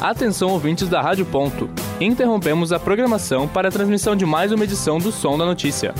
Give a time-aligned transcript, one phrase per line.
[0.00, 1.68] Atenção ouvintes da Rádio Ponto.
[2.00, 5.94] Interrompemos a programação para a transmissão de mais uma edição do Som da Notícia.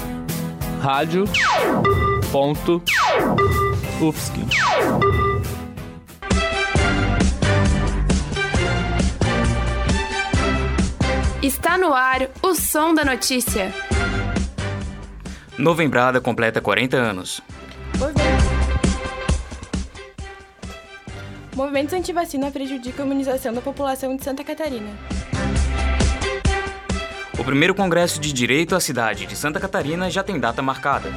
[0.81, 1.25] Rádio
[2.33, 2.83] Ponto
[4.01, 4.41] UFSC.
[11.43, 13.71] Está no ar o Som da Notícia.
[15.59, 17.43] Novembrada completa 40 anos.
[21.61, 24.99] Movimentos anti-vacina prejudicam a imunização da população de Santa Catarina.
[27.39, 31.11] O primeiro Congresso de Direito à Cidade de Santa Catarina já tem data marcada.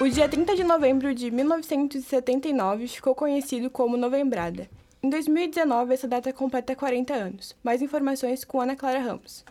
[0.00, 4.68] O dia 30 de novembro de 1979 ficou conhecido como Novembrada.
[5.00, 7.54] Em 2019, essa data completa 40 anos.
[7.62, 9.44] Mais informações com Ana Clara Ramos.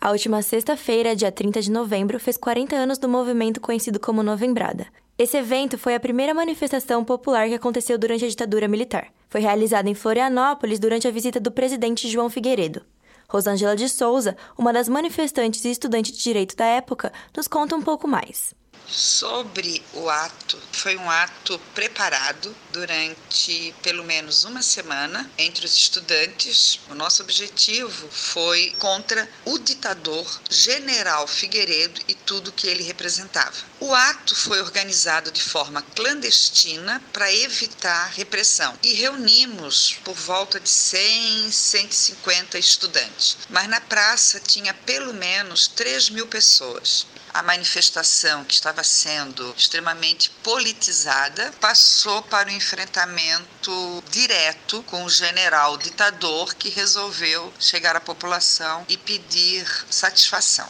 [0.00, 4.86] A última sexta-feira, dia 30 de novembro, fez 40 anos do movimento conhecido como Novembrada.
[5.18, 9.08] Esse evento foi a primeira manifestação popular que aconteceu durante a ditadura militar.
[9.28, 12.82] Foi realizada em Florianópolis durante a visita do presidente João Figueiredo.
[13.28, 17.82] Rosângela de Souza, uma das manifestantes e estudante de direito da época, nos conta um
[17.82, 18.54] pouco mais.
[18.86, 26.80] Sobre o ato, foi um ato preparado durante pelo menos uma semana entre os estudantes.
[26.88, 33.56] O nosso objetivo foi contra o ditador General Figueiredo e tudo que ele representava.
[33.80, 40.68] O ato foi organizado de forma clandestina para evitar repressão e reunimos por volta de
[40.68, 47.06] 100, 150 estudantes, mas na praça tinha pelo menos 3 mil pessoas.
[47.32, 55.76] A manifestação, que estava sendo extremamente politizada, passou para o enfrentamento direto com o general
[55.76, 60.66] ditador que resolveu chegar à população e pedir satisfação.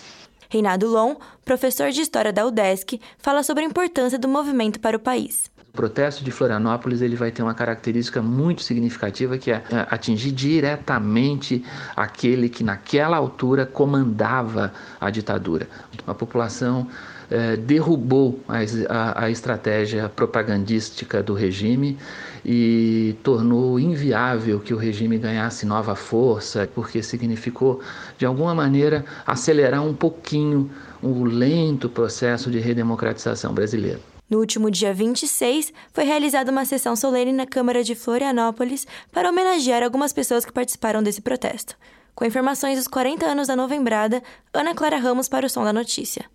[0.51, 5.01] Reinaldo Lon, professor de História da UDESC, fala sobre a importância do movimento para o
[5.01, 5.51] país.
[5.73, 11.65] O protesto de Florianópolis ele vai ter uma característica muito significativa que é atingir diretamente
[11.95, 15.69] aquele que naquela altura comandava a ditadura.
[16.07, 16.89] A população
[17.31, 18.57] eh, derrubou a,
[18.89, 21.99] a, a estratégia propagandística do regime
[22.43, 27.83] e tornou inviável que o regime ganhasse nova força, porque significou,
[28.17, 30.71] de alguma maneira, acelerar um pouquinho
[31.03, 34.01] o lento processo de redemocratização brasileiro.
[34.31, 39.83] No último dia 26, foi realizada uma sessão solene na Câmara de Florianópolis para homenagear
[39.83, 41.75] algumas pessoas que participaram desse protesto.
[42.15, 44.23] Com informações dos 40 anos da Novembrada,
[44.53, 46.27] Ana Clara Ramos para o Som da Notícia.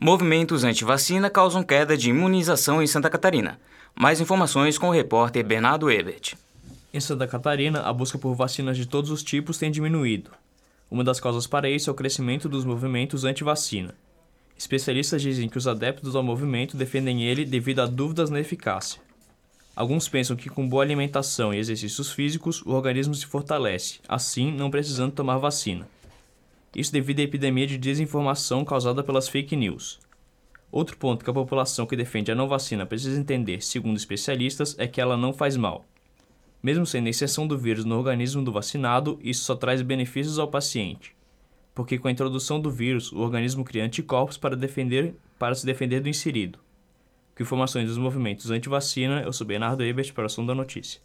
[0.00, 3.60] Movimentos anti-vacina causam queda de imunização em Santa Catarina.
[3.94, 6.36] Mais informações com o repórter Bernardo Ebert.
[6.94, 10.30] Em Santa Catarina, a busca por vacinas de todos os tipos tem diminuído.
[10.92, 13.94] Uma das causas para isso é o crescimento dos movimentos anti-vacina.
[14.58, 19.00] Especialistas dizem que os adeptos ao movimento defendem ele devido a dúvidas na eficácia.
[19.74, 24.70] Alguns pensam que com boa alimentação e exercícios físicos o organismo se fortalece, assim não
[24.70, 25.88] precisando tomar vacina.
[26.76, 29.98] Isso devido à epidemia de desinformação causada pelas fake news.
[30.70, 34.86] Outro ponto que a população que defende a não vacina precisa entender, segundo especialistas, é
[34.86, 35.86] que ela não faz mal.
[36.62, 40.46] Mesmo sendo a inserção do vírus no organismo do vacinado, isso só traz benefícios ao
[40.46, 41.12] paciente,
[41.74, 46.00] porque com a introdução do vírus, o organismo cria anticorpos para, defender, para se defender
[46.00, 46.60] do inserido.
[47.36, 51.00] Com informações dos movimentos anti-vacina, eu sou Bernardo Ebert para o Som da Notícia.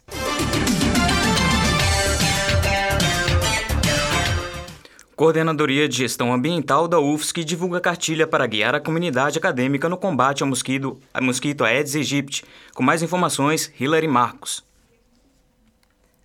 [5.16, 10.44] Coordenadoria de Gestão Ambiental da UFSC divulga cartilha para guiar a comunidade acadêmica no combate
[10.44, 12.44] ao mosquito, mosquito Aedes aegypti.
[12.72, 14.67] Com mais informações, Hilary Marcos.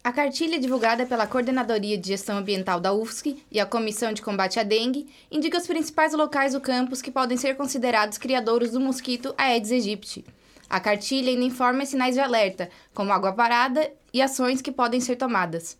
[0.03, 4.59] A cartilha divulgada pela Coordenadoria de Gestão Ambiental da UFSC e a Comissão de Combate
[4.59, 9.33] à Dengue indica os principais locais do campus que podem ser considerados criadouros do mosquito
[9.37, 10.25] Aedes aegypti.
[10.69, 15.15] A cartilha ainda informa sinais de alerta, como água parada e ações que podem ser
[15.15, 15.77] tomadas.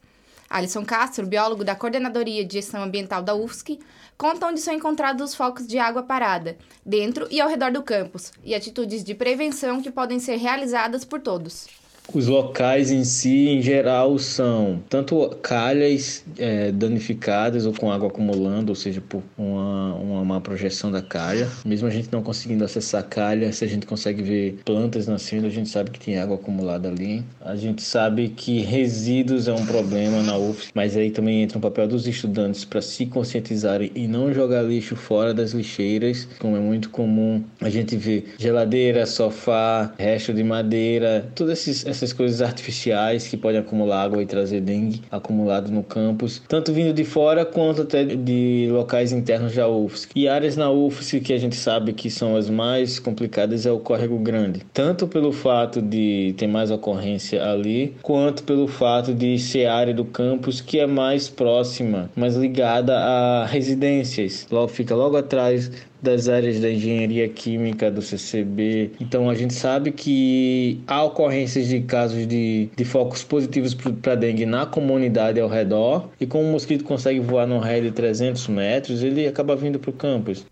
[0.50, 3.78] Alisson Castro, biólogo da Coordenadoria de Gestão Ambiental da UFSC,
[4.17, 8.31] conta onde são encontrados os focos de água parada, dentro e ao redor do campus,
[8.41, 11.83] e atitudes de prevenção que podem ser realizadas por todos.
[12.11, 18.70] Os locais em si, em geral, são tanto calhas é, danificadas ou com água acumulando,
[18.70, 21.47] ou seja, por uma, uma, uma, projeção da calha.
[21.66, 25.47] Mesmo a gente não conseguindo acessar a calha, se a gente consegue ver plantas nascendo,
[25.47, 27.23] a gente sabe que tem água acumulada ali.
[27.41, 31.61] A gente sabe que resíduos é um problema na UF, mas aí também entra o
[31.61, 36.59] papel dos estudantes para se conscientizarem e não jogar lixo fora das lixeiras, como é
[36.59, 43.28] muito comum a gente ver geladeira, sofá, resto de madeira, todas esses essas coisas artificiais
[43.28, 47.84] que podem acumular água e trazer dengue acumulado no campus, tanto vindo de fora quanto
[47.84, 50.09] até de locais internos da UFSC.
[50.16, 53.79] E áreas na UFSC que a gente sabe que são as mais complicadas é o
[53.79, 59.67] Córrego Grande, tanto pelo fato de ter mais ocorrência ali, quanto pelo fato de ser
[59.67, 64.47] a área do campus que é mais próxima, mais ligada a residências.
[64.51, 65.72] Logo fica logo atrás
[66.03, 68.91] das áreas da engenharia química, do CCB.
[69.00, 74.46] Então a gente sabe que há ocorrências de casos de, de focos positivos para dengue
[74.46, 76.09] na comunidade ao redor.
[76.20, 79.90] E como o mosquito consegue voar num raio de 300 metros, ele acaba vindo para
[79.90, 80.46] o campus.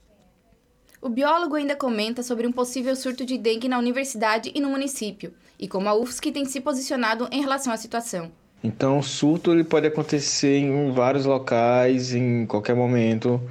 [1.01, 5.33] O biólogo ainda comenta sobre um possível surto de dengue na universidade e no município,
[5.59, 8.31] e como a UFSC tem se posicionado em relação à situação.
[8.63, 13.41] Então, o surto ele pode acontecer em vários locais, em qualquer momento.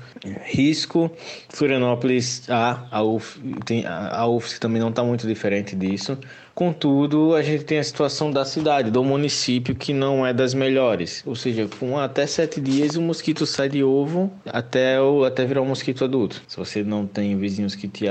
[0.44, 1.10] Risco,
[1.48, 6.16] Florianópolis, a, a, UF, também não está muito diferente disso.
[6.60, 11.22] Contudo, a gente tem a situação da cidade, do município, que não é das melhores.
[11.24, 15.62] Ou seja, com até sete dias o mosquito sai de ovo até, o, até virar
[15.62, 16.42] um mosquito adulto.
[16.46, 18.04] Se você não tem vizinhos que te,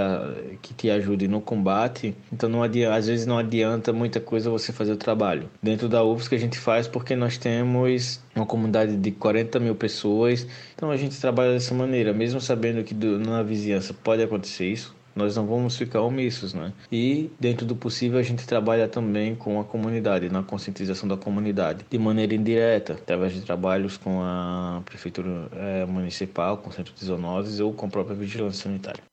[0.63, 4.73] que te ajudem no combate, então não adianta, às vezes não adianta muita coisa você
[4.73, 5.47] fazer o trabalho.
[5.61, 9.75] Dentro da UFS que a gente faz porque nós temos uma comunidade de 40 mil
[9.75, 14.65] pessoas, então a gente trabalha dessa maneira, mesmo sabendo que do, na vizinhança pode acontecer
[14.65, 16.73] isso, nós não vamos ficar omissos, né?
[16.91, 21.85] E dentro do possível a gente trabalha também com a comunidade, na conscientização da comunidade,
[21.89, 27.05] de maneira indireta, através de trabalhos com a prefeitura é, municipal, com o centro de
[27.05, 29.03] zoonoses ou com a própria vigilância sanitária.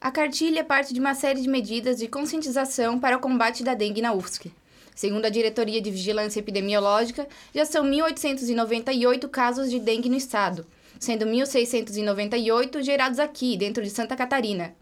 [0.00, 3.72] A cartilha é parte de uma série de medidas de conscientização para o combate da
[3.72, 4.52] dengue na UFSC.
[4.94, 10.66] Segundo a Diretoria de Vigilância Epidemiológica, já são 1.898 casos de dengue no estado,
[11.00, 14.74] sendo 1.698 gerados aqui, dentro de Santa Catarina,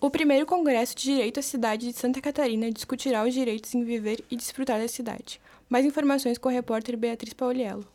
[0.00, 4.24] O primeiro Congresso de Direito à Cidade de Santa Catarina discutirá os direitos em viver
[4.30, 5.40] e desfrutar da cidade.
[5.68, 7.86] Mais informações com a repórter Beatriz Pauliello.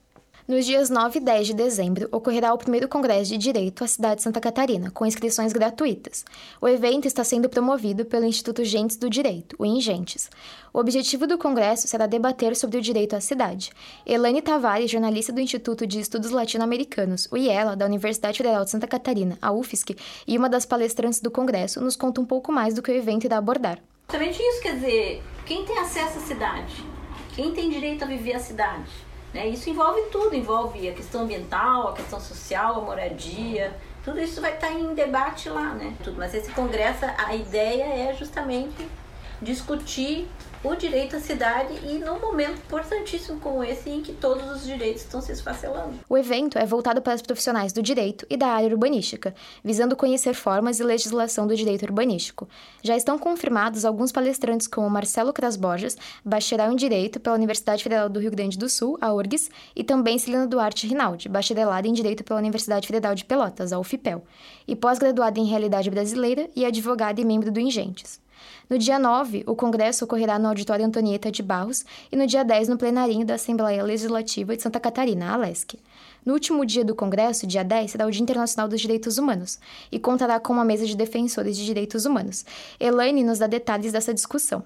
[0.47, 4.15] Nos dias 9 e 10 de dezembro, ocorrerá o primeiro Congresso de Direito à cidade
[4.15, 6.23] de Santa Catarina, com inscrições gratuitas.
[6.61, 10.29] O evento está sendo promovido pelo Instituto Gentes do Direito, o INGENTES.
[10.73, 13.71] O objetivo do congresso será debater sobre o direito à cidade.
[14.05, 18.87] Elaine Tavares, jornalista do Instituto de Estudos Latino-Americanos, o IELA, da Universidade Federal de Santa
[18.87, 22.81] Catarina, a UFSC, e uma das palestrantes do congresso, nos conta um pouco mais do
[22.81, 23.79] que o evento irá abordar.
[24.09, 26.85] Justamente isso quer dizer, quem tem acesso à cidade?
[27.35, 29.06] Quem tem direito a viver a cidade?
[29.33, 29.47] Né?
[29.47, 34.53] Isso envolve tudo, envolve a questão ambiental, a questão social, a moradia, tudo isso vai
[34.53, 35.93] estar em debate lá, né?
[36.01, 36.17] Tudo.
[36.17, 38.87] Mas esse congresso, a ideia é justamente
[39.41, 40.29] discutir
[40.63, 45.03] o direito à cidade e num momento importantíssimo como esse em que todos os direitos
[45.03, 45.93] estão se esfacelando.
[46.09, 50.33] O evento é voltado para os profissionais do direito e da área urbanística, visando conhecer
[50.33, 52.47] formas e legislação do direito urbanístico.
[52.81, 58.09] Já estão confirmados alguns palestrantes como Marcelo Cras Borges, bacharel em Direito pela Universidade Federal
[58.09, 62.23] do Rio Grande do Sul, a URGS, e também Celina Duarte Rinaldi, bacharelada em Direito
[62.23, 64.23] pela Universidade Federal de Pelotas, a UFPEL,
[64.67, 68.19] e pós-graduada em Realidade Brasileira e advogada e membro do Ingentes.
[68.69, 72.67] No dia 9, o congresso ocorrerá no Auditório Antonieta de Barros e no dia 10
[72.67, 75.79] no plenarinho da Assembleia Legislativa de Santa Catarina, ALESC.
[76.25, 79.57] No último dia do congresso, dia 10, será o Dia Internacional dos Direitos Humanos
[79.89, 82.43] e contará com uma mesa de defensores de direitos humanos.
[82.77, 84.61] Elaine nos dá detalhes dessa discussão.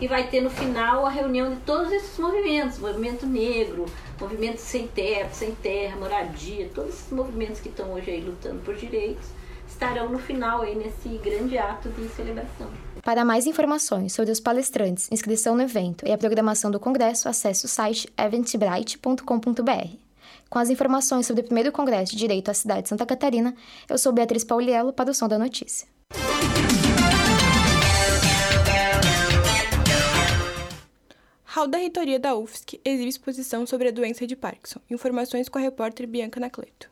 [0.00, 3.86] E vai ter no final a reunião de todos esses movimentos, movimento negro,
[4.20, 8.76] movimento sem terra, sem terra, moradia, todos esses movimentos que estão hoje aí lutando por
[8.76, 9.26] direitos,
[9.80, 12.70] estarão no final aí nesse grande ato de celebração.
[13.02, 17.64] Para mais informações sobre os palestrantes, inscrição no evento e a programação do congresso, acesse
[17.64, 19.96] o site eventbrite.com.br.
[20.50, 23.54] Com as informações sobre o primeiro Congresso de Direito à Cidade de Santa Catarina,
[23.88, 25.88] eu sou Beatriz Pauliello para o Som da Notícia.
[31.44, 34.80] Hall da Reitoria da UFSC exibe exposição sobre a doença de Parkinson.
[34.90, 36.90] Informações com a repórter Bianca Nacleto.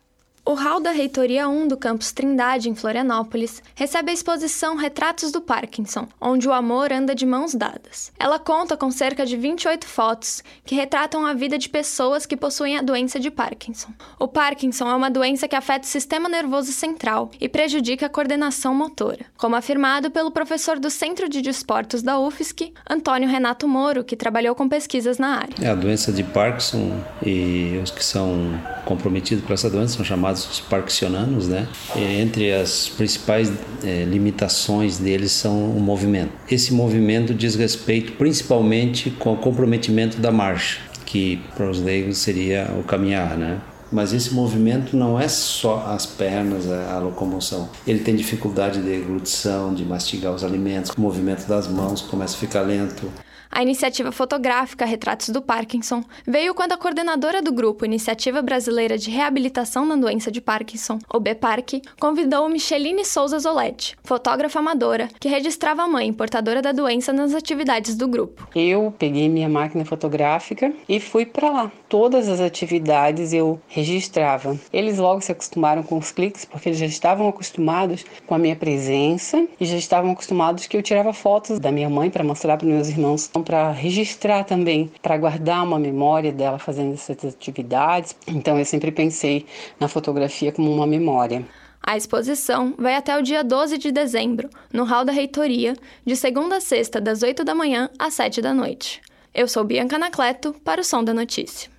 [0.49, 5.41] O hall da Reitoria 1 do campus Trindade, em Florianópolis, recebe a exposição Retratos do
[5.41, 8.11] Parkinson, onde o amor anda de mãos dadas.
[8.17, 12.79] Ela conta com cerca de 28 fotos que retratam a vida de pessoas que possuem
[12.79, 13.89] a doença de Parkinson.
[14.17, 18.73] O Parkinson é uma doença que afeta o sistema nervoso central e prejudica a coordenação
[18.73, 24.15] motora, como afirmado pelo professor do Centro de Desportos da UFSC, Antônio Renato Moro, que
[24.15, 25.53] trabalhou com pesquisas na área.
[25.61, 30.38] É a doença de Parkinson e os que são comprometido por essa doença, são chamados
[30.47, 31.67] os parkinsonanos, né?
[31.95, 33.51] Entre as principais
[33.83, 36.31] é, limitações deles são o movimento.
[36.49, 42.69] Esse movimento diz respeito principalmente com o comprometimento da marcha, que para os leigos seria
[42.79, 43.59] o caminhar, né?
[43.91, 47.69] Mas esse movimento não é só as pernas, a, locomoção.
[47.87, 52.39] Ele tem dificuldade de deglutição, de mastigar os alimentos, o movimento das mãos começa a
[52.39, 53.09] ficar lento.
[53.51, 59.09] A iniciativa fotográfica Retratos do Parkinson veio quando a coordenadora do grupo Iniciativa Brasileira de
[59.09, 65.81] Reabilitação da Doença de Parkinson, o BPARC, convidou Micheline Souza Zoletti, fotógrafa amadora, que registrava
[65.81, 68.47] a mãe portadora da doença nas atividades do grupo.
[68.55, 71.71] Eu peguei minha máquina fotográfica e fui para lá.
[71.89, 74.57] Todas as atividades eu registrava.
[74.71, 78.55] Eles logo se acostumaram com os cliques porque eles já estavam acostumados com a minha
[78.55, 82.67] presença e já estavam acostumados que eu tirava fotos da minha mãe para mostrar para
[82.67, 88.15] meus irmãos para registrar também, para guardar uma memória dela fazendo essas atividades.
[88.27, 89.45] Então eu sempre pensei
[89.79, 91.45] na fotografia como uma memória.
[91.81, 96.57] A exposição vai até o dia 12 de dezembro, no Hall da Reitoria, de segunda
[96.57, 99.01] a sexta, das 8 da manhã às 7 da noite.
[99.33, 101.69] Eu sou Bianca Anacleto, para o Som da Notícia.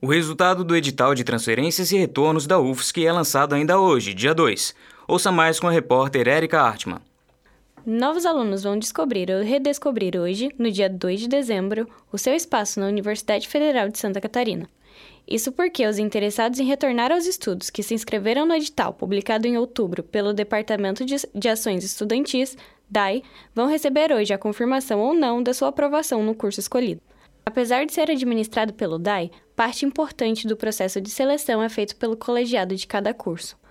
[0.00, 4.34] O resultado do edital de transferências e retornos da UFSC é lançado ainda hoje, dia
[4.34, 4.74] 2.
[5.06, 7.00] Ouça mais com a repórter Erika Hartmann.
[7.84, 12.80] Novos alunos vão descobrir ou redescobrir hoje, no dia 2 de dezembro, o seu espaço
[12.80, 14.66] na Universidade Federal de Santa Catarina.
[15.28, 19.58] Isso porque os interessados em retornar aos estudos que se inscreveram no edital publicado em
[19.58, 22.56] outubro pelo Departamento de, Ações Estudantis,
[22.88, 23.22] DAI,
[23.54, 27.02] vão receber hoje a confirmação ou não da sua aprovação no curso escolhido.
[27.44, 32.16] Apesar de ser administrado pelo DAI, parte importante do processo de seleção é feito pelo
[32.16, 33.62] colegiado de cada curso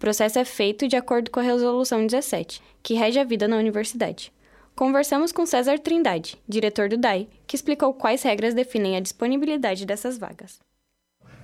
[0.00, 4.32] processo é feito de acordo com a Resolução 17, que rege a vida na universidade.
[4.74, 10.16] Conversamos com César Trindade, diretor do DAI, que explicou quais regras definem a disponibilidade dessas
[10.16, 10.58] vagas.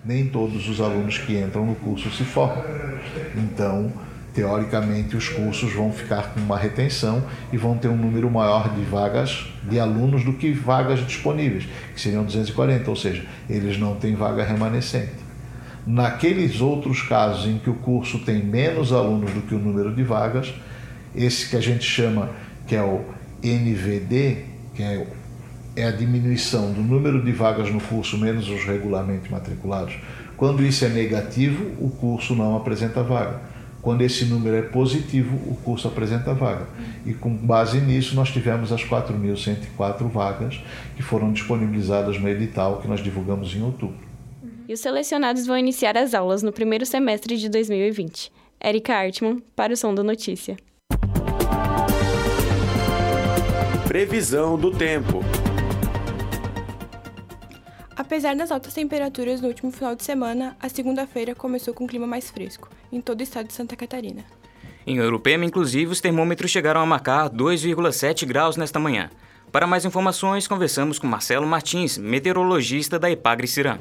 [0.02, 2.64] Nem todos os alunos que entram no curso se formam.
[3.36, 3.92] Então,
[4.32, 7.22] teoricamente, os cursos vão ficar com uma retenção
[7.52, 12.00] e vão ter um número maior de vagas de alunos do que vagas disponíveis, que
[12.00, 15.25] seriam 240, ou seja, eles não têm vaga remanescente.
[15.86, 20.02] Naqueles outros casos em que o curso tem menos alunos do que o número de
[20.02, 20.52] vagas,
[21.14, 22.28] esse que a gente chama
[22.66, 23.04] que é o
[23.40, 24.38] NVD,
[24.74, 25.06] que é,
[25.76, 29.96] é a diminuição do número de vagas no curso menos os regularmente matriculados.
[30.36, 33.40] Quando isso é negativo, o curso não apresenta vaga.
[33.80, 36.66] Quando esse número é positivo, o curso apresenta vaga.
[37.06, 40.60] E com base nisso, nós tivemos as 4.104 vagas
[40.96, 44.05] que foram disponibilizadas no edital que nós divulgamos em outubro
[44.68, 48.32] e os selecionados vão iniciar as aulas no primeiro semestre de 2020.
[48.60, 50.56] Erika Artman, para o Som da Notícia.
[53.86, 55.24] Previsão do tempo.
[57.96, 62.06] Apesar das altas temperaturas no último final de semana, a segunda-feira começou com um clima
[62.06, 64.24] mais fresco, em todo o estado de Santa Catarina.
[64.86, 69.10] Em Europema, inclusive, os termômetros chegaram a marcar 2,7 graus nesta manhã.
[69.50, 73.78] Para mais informações, conversamos com Marcelo Martins, meteorologista da Epagre Cirã.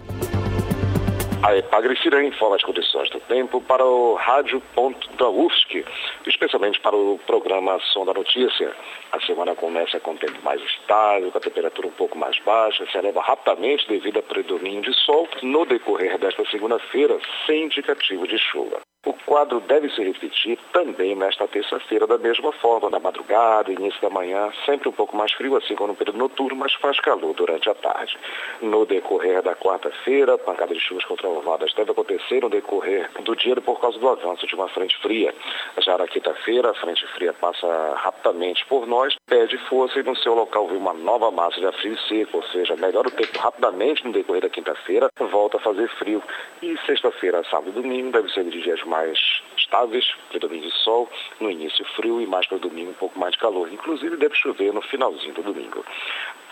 [1.46, 5.86] A Epagre-Cirã informa as condições do tempo para o Rádio Ponto da UFSC,
[6.26, 8.76] especialmente para o programa Som da Notícia.
[9.12, 12.98] A semana começa com tempo mais estável, com a temperatura um pouco mais baixa, se
[12.98, 18.82] eleva rapidamente devido ao predomínio de sol no decorrer desta segunda-feira, sem indicativo de chuva.
[19.06, 24.10] O quadro deve se repetir também nesta terça-feira, da mesma forma, na madrugada, início da
[24.10, 27.70] manhã, sempre um pouco mais frio, assim como no período noturno, mas faz calor durante
[27.70, 28.18] a tarde.
[28.64, 33.80] No decorrer da quarta-feira, pancada de chuvas controladas deve acontecer no decorrer do dia por
[33.80, 35.36] causa do avanço de uma frente fria.
[35.82, 40.34] Já na quinta-feira, a frente fria passa rapidamente por nós, perde força e no seu
[40.34, 44.04] local vem uma nova massa de ar frio seco, ou seja, melhora o tempo rapidamente
[44.04, 46.24] no decorrer da quinta-feira, volta a fazer frio.
[46.64, 49.20] E sexta-feira, sábado e domingo deve ser de dias mais mais
[49.58, 51.10] estáveis, predomínio de sol,
[51.42, 53.72] no início frio e mais para o domingo um pouco mais de calor.
[53.72, 55.84] Inclusive deve chover no finalzinho do domingo.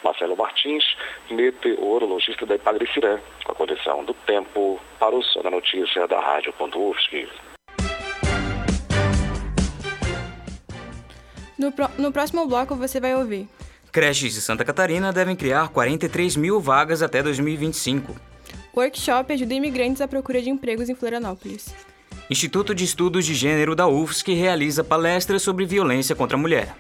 [0.04, 0.84] Marcelo Martins,
[1.32, 7.30] meteorologista da Ipagrecirã, com a condição do tempo para o Som da Notícia da Rádio.UFSC.
[11.58, 13.48] No, pro, no próximo bloco você vai ouvir.
[13.90, 18.14] Creches de Santa Catarina devem criar 43 mil vagas até 2025.
[18.76, 21.93] Workshop ajuda imigrantes à procura de empregos em Florianópolis.
[22.30, 26.75] Instituto de Estudos de Gênero da UFSC realiza palestras sobre violência contra a mulher.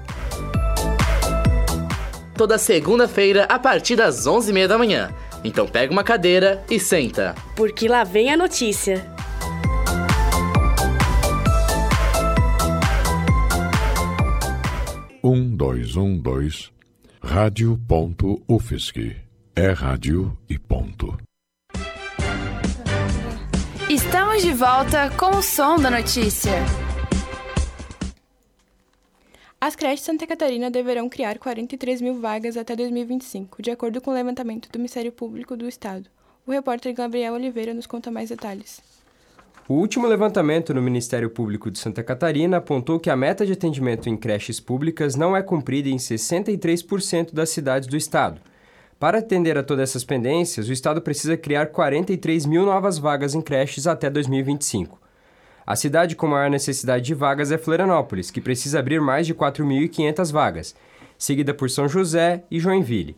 [2.33, 5.15] Toda segunda-feira a partir das 11h30 da manhã.
[5.41, 7.33] Então pega uma cadeira e senta.
[7.55, 9.09] Porque lá vem a notícia.
[15.23, 16.73] Um, dois, um, dois.
[17.23, 19.24] Rádio.UFSC.
[19.57, 21.17] É rádio e ponto.
[23.89, 26.51] Estamos de volta com o som da notícia.
[29.61, 34.11] As creches de Santa Catarina deverão criar 43 mil vagas até 2025, de acordo com
[34.11, 36.09] o levantamento do Ministério Público do Estado.
[36.45, 38.81] O repórter Gabriel Oliveira nos conta mais detalhes.
[39.69, 44.09] O último levantamento no Ministério Público de Santa Catarina apontou que a meta de atendimento
[44.09, 48.41] em creches públicas não é cumprida em 63% das cidades do estado.
[48.99, 53.41] Para atender a todas essas pendências, o estado precisa criar 43 mil novas vagas em
[53.41, 54.97] creches até 2025.
[55.67, 60.31] A cidade com maior necessidade de vagas é Florianópolis, que precisa abrir mais de 4.500
[60.31, 60.75] vagas,
[61.17, 63.17] seguida por São José e Joinville.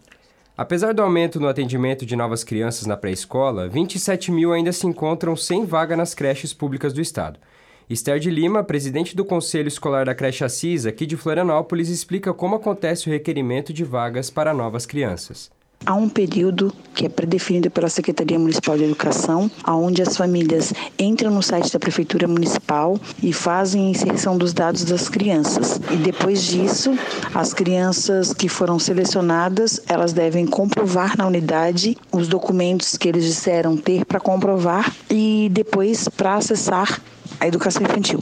[0.58, 5.36] Apesar do aumento no atendimento de novas crianças na pré-escola, 27 mil ainda se encontram
[5.36, 7.40] sem vaga nas creches públicas do estado.
[7.88, 12.56] Esther de Lima, presidente do Conselho Escolar da Creche Assis, aqui de Florianópolis, explica como
[12.56, 15.56] acontece o requerimento de vagas para novas crianças.
[15.86, 21.32] Há um período que é predefinido pela Secretaria Municipal de Educação, onde as famílias entram
[21.32, 25.80] no site da Prefeitura Municipal e fazem a inserção dos dados das crianças.
[25.92, 26.98] E depois disso,
[27.34, 33.78] as crianças que foram selecionadas, elas devem comprovar na unidade os documentos que eles disseram
[33.78, 37.02] ter para comprovar e depois para acessar
[37.40, 38.20] a educação infantil.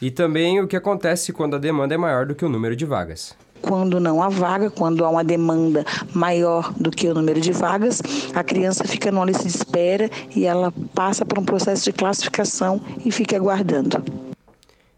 [0.00, 2.84] E também o que acontece quando a demanda é maior do que o número de
[2.84, 7.52] vagas quando não há vaga, quando há uma demanda maior do que o número de
[7.52, 8.02] vagas,
[8.34, 12.80] a criança fica numa lista de espera e ela passa por um processo de classificação
[13.04, 14.02] e fica aguardando.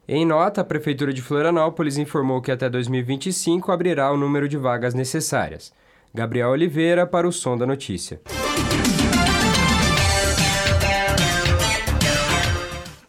[0.07, 4.92] Em nota, a Prefeitura de Florianópolis informou que até 2025 abrirá o número de vagas
[4.92, 5.72] necessárias.
[6.12, 8.20] Gabriel Oliveira para o Som da Notícia.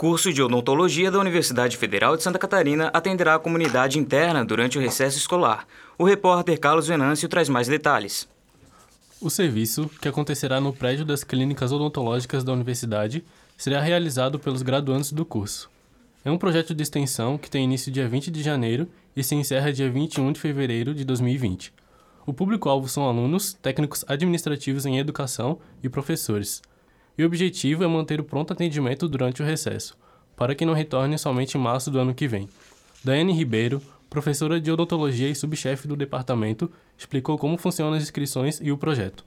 [0.07, 4.81] Curso de odontologia da Universidade Federal de Santa Catarina atenderá a comunidade interna durante o
[4.81, 5.65] recesso escolar.
[5.97, 8.29] O repórter Carlos Venâncio traz mais detalhes.
[9.19, 13.25] O serviço, que acontecerá no prédio das clínicas odontológicas da universidade,
[13.57, 15.71] será realizado pelos graduandos do curso.
[16.23, 19.73] É um projeto de extensão que tem início dia 20 de janeiro e se encerra
[19.73, 21.73] dia 21 de fevereiro de 2020.
[22.27, 26.61] O público-alvo são alunos, técnicos administrativos em educação e professores
[27.17, 29.97] e o objetivo é manter o pronto atendimento durante o recesso,
[30.35, 32.49] para que não retorne somente em março do ano que vem.
[33.03, 38.71] Daiane Ribeiro, professora de odontologia e subchefe do departamento, explicou como funcionam as inscrições e
[38.71, 39.23] o projeto.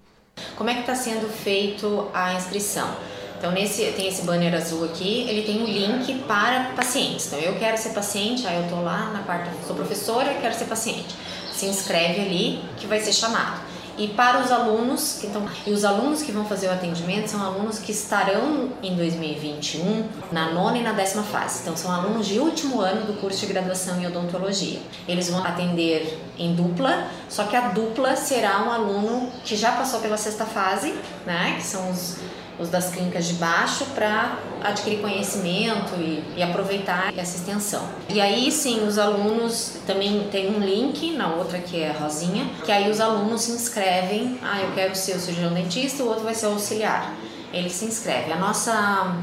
[0.56, 2.96] Como é que está sendo feito a inscrição?
[3.38, 7.26] Então, nesse, tem esse banner azul aqui, ele tem um link para pacientes.
[7.26, 10.64] Então, eu quero ser paciente, aí eu estou lá na parte, sou professora, quero ser
[10.64, 11.14] paciente.
[11.52, 13.67] Se inscreve ali, que vai ser chamado.
[13.98, 17.44] E para os alunos que estão e os alunos que vão fazer o atendimento são
[17.44, 21.62] alunos que estarão em 2021 na nona e na décima fase.
[21.62, 24.78] Então são alunos de último ano do curso de graduação em odontologia.
[25.08, 29.98] Eles vão atender em dupla, só que a dupla será um aluno que já passou
[29.98, 30.94] pela sexta fase,
[31.26, 31.56] né?
[31.56, 32.18] Que são os
[32.58, 37.88] os das clínicas de baixo para adquirir conhecimento e, e, aproveitar essa extensão.
[38.08, 42.72] E aí sim, os alunos também tem um link na outra que é rosinha, que
[42.72, 46.34] aí os alunos se inscrevem, ah, eu quero ser o cirurgião dentista, o outro vai
[46.34, 47.14] ser o auxiliar.
[47.52, 48.32] Ele se inscreve.
[48.32, 49.16] A nossa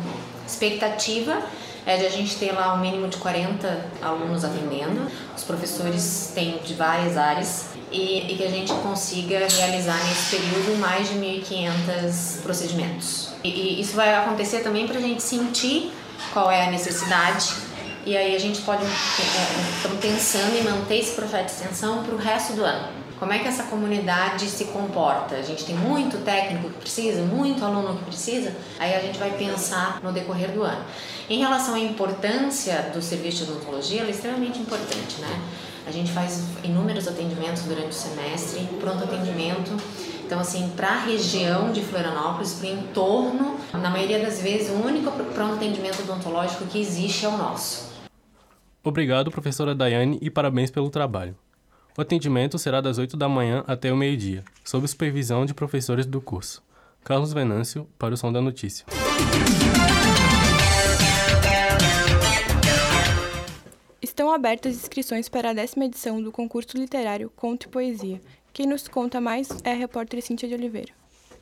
[0.48, 1.38] expectativa
[1.86, 5.08] é de a gente ter lá um mínimo de 40 alunos atendendo.
[5.36, 10.78] Os professores têm de várias áreas e, e que a gente consiga realizar nesse período
[10.80, 13.30] mais de 1.500 procedimentos.
[13.44, 15.92] E, e isso vai acontecer também para a gente sentir
[16.34, 17.54] qual é a necessidade
[18.06, 18.88] e aí a gente pode é,
[19.78, 22.88] estamos pensando em manter esse projeto de extensão para o resto do ano.
[23.18, 25.36] Como é que essa comunidade se comporta?
[25.36, 29.32] A gente tem muito técnico que precisa, muito aluno que precisa, aí a gente vai
[29.32, 30.84] pensar no decorrer do ano.
[31.30, 35.42] Em relação à importância do serviço de odontologia, ela é extremamente importante, né?
[35.88, 39.72] A gente faz inúmeros atendimentos durante o semestre, pronto atendimento
[40.26, 44.74] Então, assim, para a região de Florianópolis, para o entorno, na maioria das vezes, o
[44.74, 47.94] único pronto atendimento odontológico que existe é o nosso.
[48.84, 51.36] Obrigado, professora Daiane, e parabéns pelo trabalho.
[51.96, 56.20] O atendimento será das 8 da manhã até o meio-dia, sob supervisão de professores do
[56.20, 56.64] curso.
[57.04, 58.86] Carlos Venâncio, para o Som da Notícia.
[64.36, 68.22] Abertas inscrições para a décima edição do concurso literário Conto e Poesia.
[68.54, 70.94] Quem nos conta mais é a repórter Cíntia de Oliveira.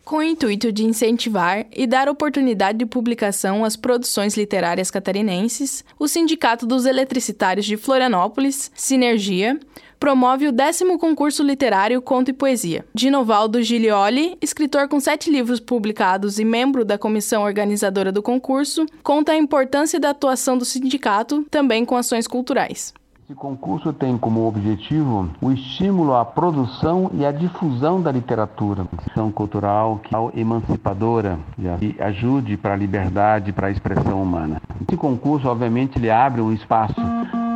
[0.05, 6.07] Com o intuito de incentivar e dar oportunidade de publicação às produções literárias catarinenses, o
[6.07, 9.57] Sindicato dos Eletricitários de Florianópolis, Sinergia,
[10.03, 12.83] promove o décimo concurso literário Conto e Poesia.
[12.93, 19.31] Dinovaldo Gilioli, escritor com sete livros publicados e membro da comissão organizadora do concurso, conta
[19.31, 22.93] a importância da atuação do sindicato, também com ações culturais.
[23.23, 29.31] Esse concurso tem como objetivo o estímulo à produção e à difusão da literatura, ação
[29.31, 31.39] cultural que é emancipadora
[31.81, 34.61] e ajude para a liberdade, para a expressão humana.
[34.85, 36.93] Esse concurso, obviamente, ele abre um espaço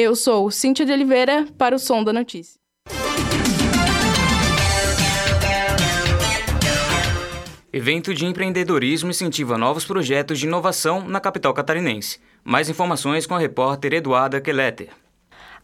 [0.01, 2.61] Eu sou Cíntia de Oliveira para o Som da Notícia.
[7.73, 12.21] Evento de empreendedorismo incentiva novos projetos de inovação na capital catarinense.
[12.45, 14.91] Mais informações com a repórter Eduarda Keleter.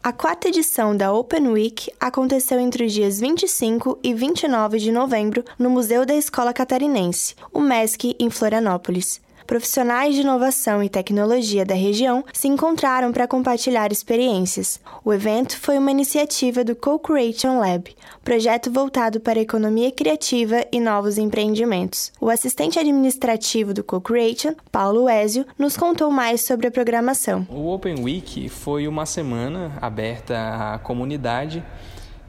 [0.03, 5.45] A quarta edição da Open Week aconteceu entre os dias 25 e 29 de novembro
[5.57, 11.75] no Museu da Escola Catarinense, o MESC, em Florianópolis profissionais de inovação e tecnologia da
[11.75, 14.79] região se encontraram para compartilhar experiências.
[15.03, 20.79] O evento foi uma iniciativa do Co-Creation Lab, projeto voltado para a economia criativa e
[20.79, 22.11] novos empreendimentos.
[22.19, 27.47] O assistente administrativo do Co-Creation, Paulo Ezio, nos contou mais sobre a programação.
[27.49, 31.63] O Open Week foi uma semana aberta à comunidade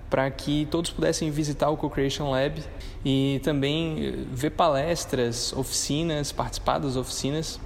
[0.09, 2.62] para que todos pudessem visitar o Co-Creation Lab
[3.05, 7.61] e também eh, ver palestras, oficinas, participar das oficinas,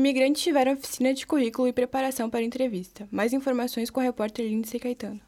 [0.00, 3.06] Imigrantes tiveram oficina de currículo e preparação para entrevista.
[3.10, 5.20] Mais informações com a repórter Lindsay Caetano.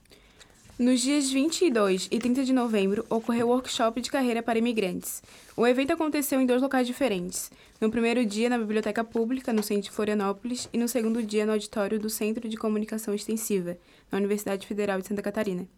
[0.78, 5.22] Nos dias 22 e 30 de novembro, ocorreu o workshop de carreira para imigrantes.
[5.54, 7.50] O evento aconteceu em dois locais diferentes.
[7.78, 11.52] No primeiro dia, na Biblioteca Pública, no centro de Florianópolis, e no segundo dia, no
[11.52, 13.76] auditório do Centro de Comunicação Extensiva,
[14.11, 15.68] na Universidade Federal de Santa Catarina.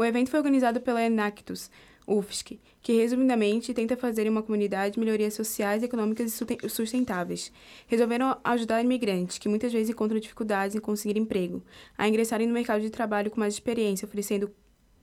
[0.00, 1.70] O evento foi organizado pela Enactus,
[2.06, 7.52] UFSC, que resumidamente tenta fazer em uma comunidade melhorias sociais, econômicas e sustentáveis.
[7.86, 11.62] Resolveram ajudar imigrantes, que muitas vezes encontram dificuldades em conseguir emprego,
[11.98, 14.50] a ingressarem no mercado de trabalho com mais experiência, oferecendo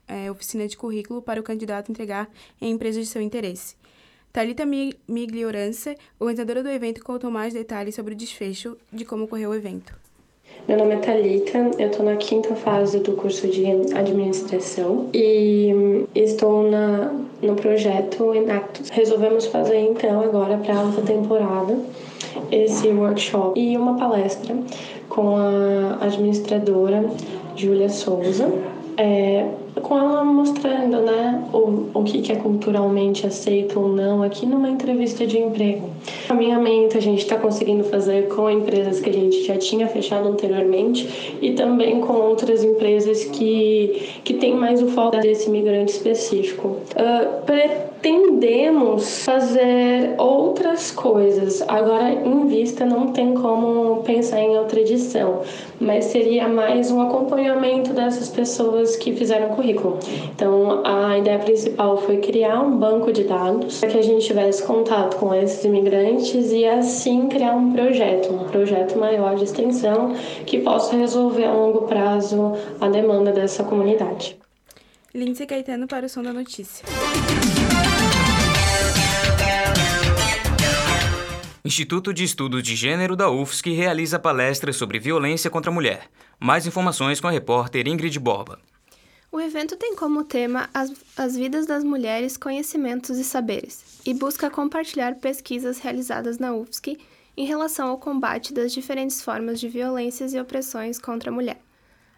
[0.08, 2.28] é, oficina de currículo para o candidato entregar
[2.60, 3.76] em empresa de seu interesse.
[4.32, 9.54] Thalita Migliorança, organizadora do evento, contou mais detalhes sobre o desfecho de como ocorreu o
[9.54, 10.07] evento.
[10.66, 16.70] Meu nome é Thalita, eu estou na quinta fase do curso de administração e estou
[16.70, 18.90] na, no projeto Enactus.
[18.90, 21.78] Resolvemos fazer então agora para a alta temporada
[22.50, 24.54] esse workshop e uma palestra
[25.08, 27.04] com a administradora
[27.56, 28.52] Júlia Souza.
[28.96, 29.46] É,
[29.80, 35.26] com ela mostrando né, o, o que, é culturalmente aceito ou não aqui numa entrevista
[35.26, 35.88] de emprego.
[36.26, 41.38] Caminhamento a gente está conseguindo fazer com empresas que a gente já tinha fechado anteriormente
[41.40, 46.68] e também com outras empresas que, que têm mais o foco desse imigrante específico.
[46.68, 51.62] Uh, pretendemos fazer outras coisas.
[51.66, 55.40] Agora, em vista, não tem como pensar em outra edição,
[55.80, 59.98] mas seria mais um acompanhamento dessas pessoas que fizeram currículo currículo.
[60.34, 64.62] Então, a ideia principal foi criar um banco de dados para que a gente tivesse
[64.62, 70.14] contato com esses imigrantes e assim criar um projeto, um projeto maior de extensão
[70.46, 74.36] que possa resolver a longo prazo a demanda dessa comunidade.
[75.14, 76.84] Lindsay Caetano para o Som da Notícia.
[81.64, 86.08] Instituto de Estudos de Gênero da UFSC realiza palestras sobre violência contra a mulher.
[86.40, 88.58] Mais informações com a repórter Ingrid Borba.
[89.30, 94.48] O evento tem como tema as, as vidas das mulheres, conhecimentos e saberes, e busca
[94.48, 96.98] compartilhar pesquisas realizadas na UFSC
[97.36, 101.60] em relação ao combate das diferentes formas de violências e opressões contra a mulher.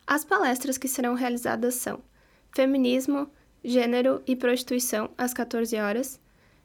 [0.07, 2.01] As palestras que serão realizadas são
[2.55, 3.29] Feminismo,
[3.62, 6.20] Gênero e Prostituição, às 14 horas,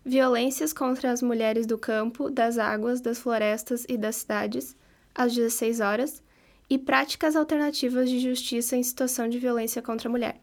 [0.05, 4.75] Violências contra as Mulheres do Campo, das Águas, das Florestas e das Cidades,
[5.15, 6.21] às 16 horas,
[6.69, 10.35] e práticas alternativas de justiça em situação de violência contra a mulher,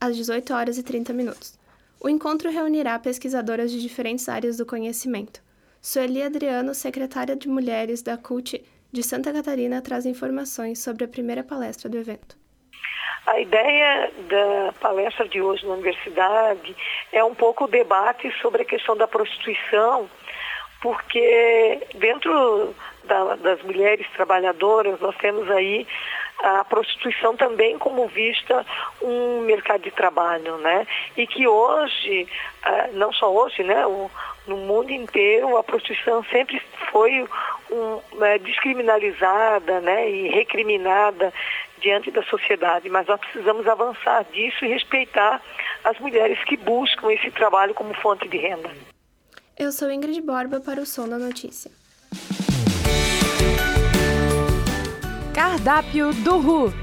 [0.00, 1.58] às 18 horas e 30 minutos.
[2.00, 5.40] O encontro reunirá pesquisadoras de diferentes áreas do conhecimento.
[5.80, 11.42] Sueli Adriano, secretária de Mulheres da CUT de Santa Catarina, traz informações sobre a primeira
[11.42, 12.36] palestra do evento.
[13.26, 16.74] A ideia da palestra de hoje na universidade
[17.12, 20.08] é um pouco o debate sobre a questão da prostituição,
[20.80, 22.74] porque dentro
[23.08, 25.86] da, das mulheres trabalhadoras, nós temos aí
[26.38, 28.64] a prostituição também como vista
[29.02, 30.86] um mercado de trabalho, né?
[31.16, 32.28] E que hoje,
[32.62, 33.82] ah, não só hoje, né?
[34.46, 37.26] no mundo inteiro a prostituição sempre foi
[37.70, 40.08] um, é, descriminalizada, né?
[40.08, 41.32] E recriminada
[41.80, 45.40] diante da sociedade, mas nós precisamos avançar disso e respeitar
[45.84, 48.70] as mulheres que buscam esse trabalho como fonte de renda.
[49.56, 51.70] Eu sou Ingrid Borba para o Som da Notícia.
[55.38, 56.74] Cardápio do RU.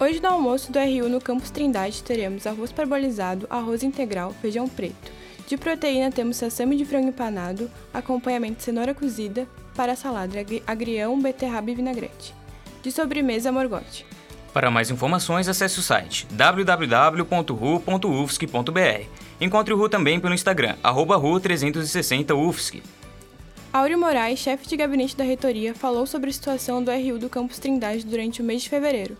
[0.00, 5.12] Hoje no almoço do RU no Campus Trindade teremos arroz parbolizado, arroz integral, feijão preto.
[5.46, 11.20] De proteína temos sassami de frango empanado, acompanhamento de cenoura cozida, para a salada agrião,
[11.20, 12.34] beterraba e vinagrete.
[12.82, 14.06] De sobremesa, morgote.
[14.54, 17.18] Para mais informações, acesse o site www.ru.ufsc.br.
[19.38, 22.82] Encontre o RU também pelo Instagram, arroba RU360UFSC.
[23.72, 27.58] Áureo Moraes, chefe de gabinete da reitoria, falou sobre a situação do RU do Campus
[27.58, 29.16] Trindade durante o mês de fevereiro.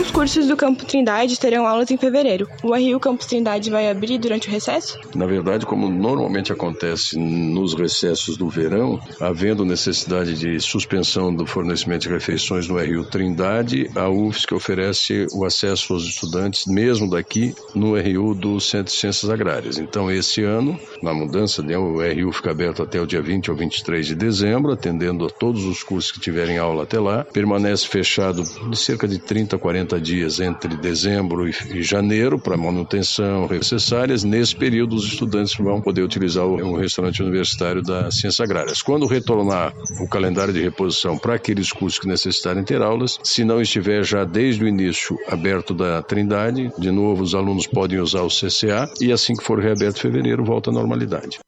[0.00, 2.48] Os cursos do Campo Trindade terão aulas em fevereiro.
[2.62, 4.96] O RU Campus Trindade vai abrir durante o recesso?
[5.12, 12.02] Na verdade, como normalmente acontece nos recessos do verão, havendo necessidade de suspensão do fornecimento
[12.02, 17.96] de refeições no RU Trindade, a UFSC oferece o acesso aos estudantes, mesmo daqui, no
[17.98, 19.78] RU do Centro de Ciências Agrárias.
[19.78, 23.56] Então, esse ano, na mudança, né, o RU fica aberto até o dia 20 ou
[23.56, 27.24] 23 de dezembro, atendendo a todos os cursos que tiverem aula até lá.
[27.24, 32.56] Permanece fechado de cerca de 30 a 40 40 dias entre dezembro e janeiro para
[32.56, 34.22] manutenção necessárias.
[34.22, 38.82] Nesse período, os estudantes vão poder utilizar o restaurante universitário da Ciências Agrárias.
[38.82, 43.62] Quando retornar o calendário de reposição para aqueles cursos que necessitarem ter aulas, se não
[43.62, 48.28] estiver já desde o início aberto da Trindade, de novo os alunos podem usar o
[48.28, 51.38] CCA e assim que for reaberto em fevereiro, volta à normalidade.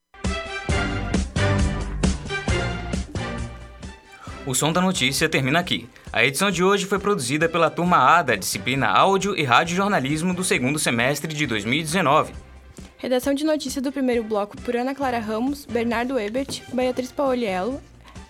[4.51, 5.89] O Som da Notícia termina aqui.
[6.13, 10.35] A edição de hoje foi produzida pela turma A da disciplina Áudio e Rádio Jornalismo
[10.35, 12.33] do segundo semestre de 2019.
[12.99, 17.81] Redação de notícia do primeiro bloco por Ana Clara Ramos, Bernardo Ebert, Beatriz Paoliello,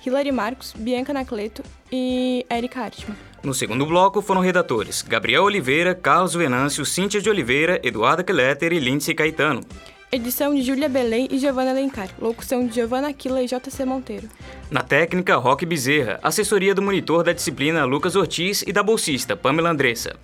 [0.04, 3.16] Hilary Marcos, Bianca Nacleto e Erika Artman.
[3.42, 8.78] No segundo bloco foram redatores Gabriel Oliveira, Carlos Venâncio, Cíntia de Oliveira, Eduardo Kletter e
[8.78, 9.62] Lindsay Caetano.
[10.12, 12.08] Edição de Júlia Belém e Giovanna Alencar.
[12.20, 14.28] Locução de Giovanna Aquila e JC Monteiro.
[14.68, 16.18] Na técnica, Roque Bezerra.
[16.20, 20.16] Assessoria do monitor da disciplina Lucas Ortiz e da bolsista Pamela Andressa.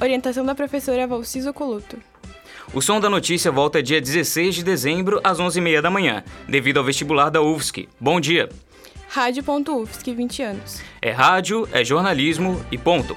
[0.00, 1.98] Orientação da professora Valciso Coluto.
[2.72, 6.84] O Som da Notícia volta dia 16 de dezembro, às 11h30 da manhã, devido ao
[6.84, 7.90] vestibular da UFSC.
[8.00, 8.48] Bom dia!
[9.08, 10.80] Rádio.UFSC, 20 anos.
[11.02, 13.14] É rádio, é jornalismo e ponto.